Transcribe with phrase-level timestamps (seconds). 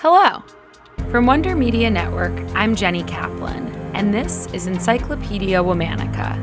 [0.00, 0.42] Hello!
[1.10, 6.36] From Wonder Media Network, I'm Jenny Kaplan, and this is Encyclopedia Womannica.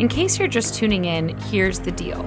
[0.00, 2.24] In case you're just tuning in, here's the deal.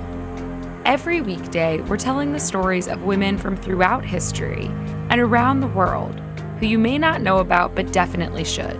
[0.84, 4.66] Every weekday, we're telling the stories of women from throughout history
[5.10, 6.20] and around the world
[6.60, 8.78] who you may not know about but definitely should.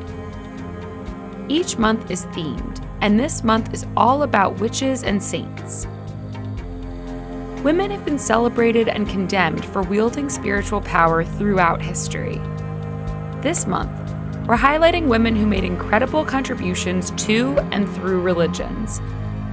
[1.48, 5.88] Each month is themed, and this month is all about witches and saints
[7.66, 12.40] women have been celebrated and condemned for wielding spiritual power throughout history.
[13.42, 13.92] This month,
[14.48, 19.02] we're highlighting women who made incredible contributions to and through religions,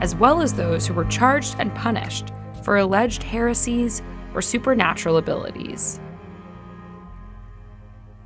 [0.02, 4.02] as well as those who were charged and punished for alleged heresies
[4.34, 5.98] or supernatural abilities.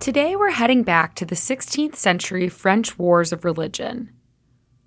[0.01, 4.11] Today, we're heading back to the 16th century French Wars of Religion.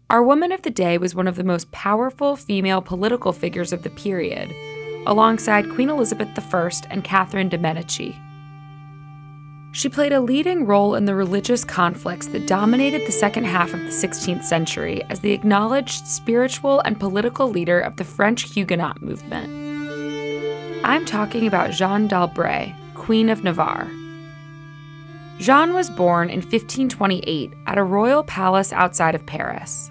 [0.09, 3.84] Our woman of the day was one of the most powerful female political figures of
[3.84, 4.54] the period
[5.09, 8.16] alongside Queen Elizabeth I and Catherine de' Medici.
[9.72, 13.79] She played a leading role in the religious conflicts that dominated the second half of
[13.79, 19.49] the 16th century as the acknowledged spiritual and political leader of the French Huguenot movement.
[20.85, 23.90] I'm talking about Jeanne d'Albret, Queen of Navarre.
[25.40, 29.90] Jeanne was born in 1528 at a royal palace outside of Paris.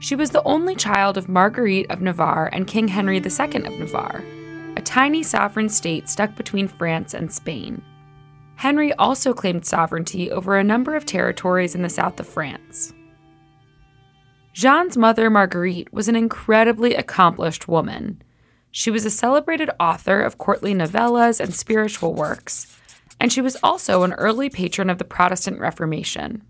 [0.00, 4.24] She was the only child of Marguerite of Navarre and King Henry II of Navarre,
[4.76, 7.82] a tiny sovereign state stuck between France and Spain.
[8.56, 12.92] Henry also claimed sovereignty over a number of territories in the south of France.
[14.52, 18.22] Jeanne's mother, Marguerite, was an incredibly accomplished woman.
[18.70, 22.78] She was a celebrated author of courtly novellas and spiritual works,
[23.18, 26.42] and she was also an early patron of the Protestant Reformation.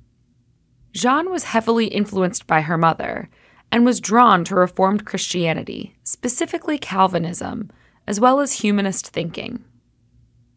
[0.94, 3.28] Jeanne was heavily influenced by her mother
[3.72, 7.70] and was drawn to Reformed Christianity, specifically Calvinism,
[8.06, 9.64] as well as humanist thinking.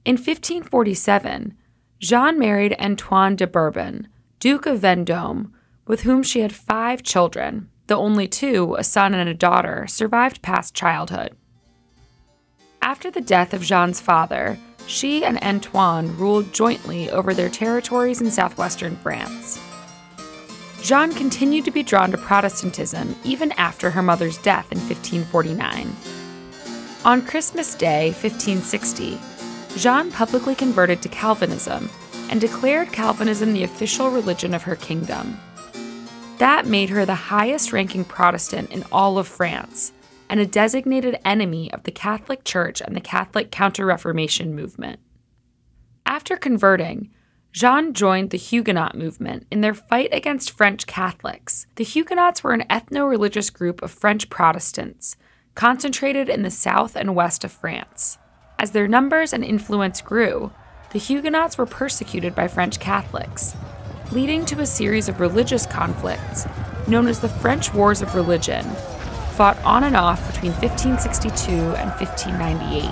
[0.06, 1.56] In 1547,
[2.00, 4.08] Jeanne married Antoine de Bourbon,
[4.40, 5.52] Duke of Vendôme,
[5.88, 10.44] with whom she had five children, the only two, a son and a daughter, survived
[10.44, 11.36] past childhood.
[12.80, 18.30] After the death of Jeanne's father, she and Antoine ruled jointly over their territories in
[18.30, 19.60] southwestern France.
[20.88, 25.94] Jeanne continued to be drawn to Protestantism even after her mother's death in 1549.
[27.04, 29.20] On Christmas Day, 1560,
[29.78, 31.90] Jeanne publicly converted to Calvinism
[32.30, 35.38] and declared Calvinism the official religion of her kingdom.
[36.38, 39.92] That made her the highest ranking Protestant in all of France
[40.30, 45.02] and a designated enemy of the Catholic Church and the Catholic Counter Reformation movement.
[46.06, 47.10] After converting,
[47.58, 51.66] Jeanne joined the Huguenot movement in their fight against French Catholics.
[51.74, 55.16] The Huguenots were an ethno religious group of French Protestants,
[55.56, 58.20] concentrated in the south and west of France.
[58.60, 60.52] As their numbers and influence grew,
[60.92, 63.56] the Huguenots were persecuted by French Catholics,
[64.12, 66.46] leading to a series of religious conflicts
[66.88, 68.66] known as the French Wars of Religion,
[69.32, 72.86] fought on and off between 1562 and 1598.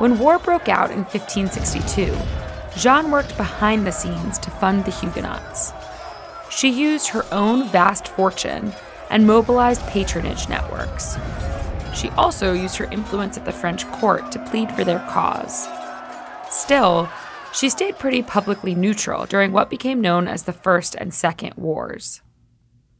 [0.00, 2.16] When war broke out in 1562,
[2.76, 5.72] Jeanne worked behind the scenes to fund the Huguenots.
[6.50, 8.72] She used her own vast fortune
[9.10, 11.16] and mobilized patronage networks.
[11.94, 15.68] She also used her influence at the French court to plead for their cause.
[16.50, 17.08] Still,
[17.52, 22.22] she stayed pretty publicly neutral during what became known as the First and Second Wars.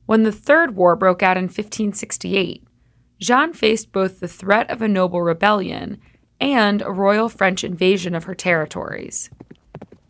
[0.07, 2.67] When the Third War broke out in 1568,
[3.21, 6.01] Jeanne faced both the threat of a noble rebellion
[6.41, 9.29] and a royal French invasion of her territories.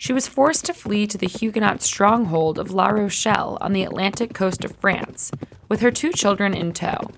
[0.01, 4.33] She was forced to flee to the Huguenot stronghold of La Rochelle on the Atlantic
[4.33, 5.33] coast of France,
[5.69, 7.11] with her two children in tow.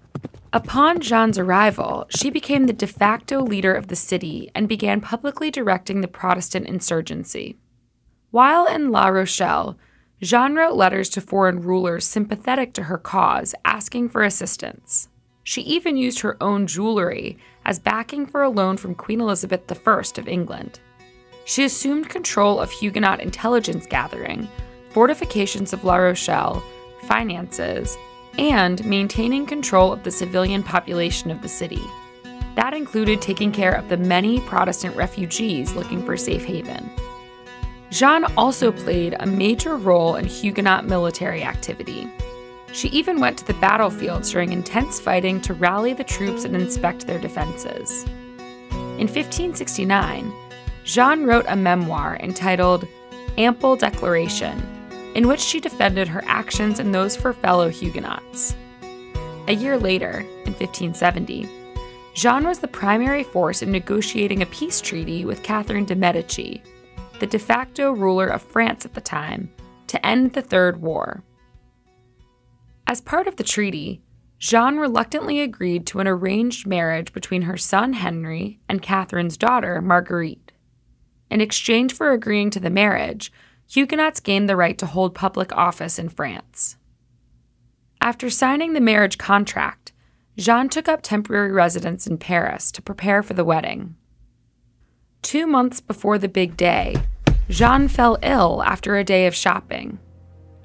[0.50, 5.50] Upon Jeanne's arrival, she became the de facto leader of the city and began publicly
[5.50, 7.58] directing the Protestant insurgency.
[8.30, 9.76] While in La Rochelle,
[10.22, 15.08] Jeanne wrote letters to foreign rulers sympathetic to her cause, asking for assistance.
[15.42, 20.00] She even used her own jewelry as backing for a loan from Queen Elizabeth I
[20.18, 20.80] of England.
[21.50, 24.48] She assumed control of Huguenot intelligence gathering,
[24.90, 26.62] fortifications of La Rochelle,
[27.08, 27.98] finances,
[28.38, 31.82] and maintaining control of the civilian population of the city.
[32.54, 36.88] That included taking care of the many Protestant refugees looking for safe haven.
[37.90, 42.08] Jeanne also played a major role in Huguenot military activity.
[42.72, 47.08] She even went to the battlefields during intense fighting to rally the troops and inspect
[47.08, 48.04] their defenses.
[48.70, 50.32] In 1569,
[50.84, 52.86] Jeanne wrote a memoir entitled
[53.38, 54.60] Ample Declaration,
[55.14, 58.54] in which she defended her actions and those for fellow Huguenots.
[59.48, 61.48] A year later, in 1570,
[62.14, 66.62] Jeanne was the primary force in negotiating a peace treaty with Catherine de' Medici,
[67.18, 69.50] the de facto ruler of France at the time,
[69.86, 71.22] to end the Third War.
[72.86, 74.02] As part of the treaty,
[74.38, 80.49] Jeanne reluctantly agreed to an arranged marriage between her son Henry and Catherine's daughter Marguerite.
[81.30, 83.32] In exchange for agreeing to the marriage,
[83.68, 86.76] Huguenots gained the right to hold public office in France.
[88.00, 89.92] After signing the marriage contract,
[90.36, 93.94] Jeanne took up temporary residence in Paris to prepare for the wedding.
[95.22, 96.96] Two months before the big day,
[97.48, 99.98] Jeanne fell ill after a day of shopping.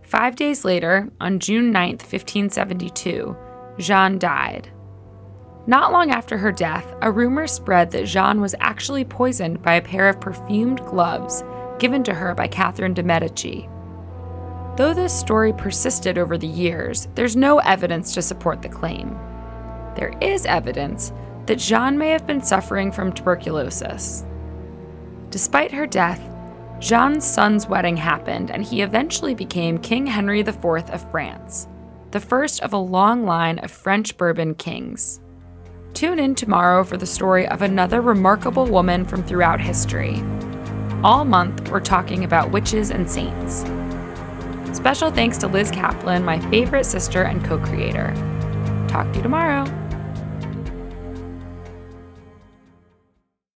[0.04, 3.36] Five days later, on June 9, 1572,
[3.78, 4.72] Jeanne died.
[5.68, 9.82] Not long after her death, a rumor spread that Jeanne was actually poisoned by a
[9.82, 11.44] pair of perfumed gloves
[11.80, 13.68] given to her by Catherine de' Medici.
[14.78, 19.18] Though this story persisted over the years, there's no evidence to support the claim.
[19.96, 21.12] There is evidence
[21.48, 24.26] that Jeanne may have been suffering from tuberculosis.
[25.30, 26.22] Despite her death,
[26.80, 31.68] Jeanne's son's wedding happened, and he eventually became King Henry IV of France,
[32.12, 35.22] the first of a long line of French Bourbon kings.
[35.96, 40.22] Tune in tomorrow for the story of another remarkable woman from throughout history.
[41.06, 43.62] All month, we're talking about witches and saints.
[44.76, 48.14] Special thanks to Liz Kaplan, my favorite sister and co creator.
[48.90, 49.64] Talk to you tomorrow.